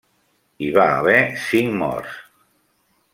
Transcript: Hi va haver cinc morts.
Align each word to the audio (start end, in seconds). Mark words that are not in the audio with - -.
Hi 0.63 0.69
va 0.77 0.85
haver 0.93 1.19
cinc 1.51 1.77
morts. 1.85 2.17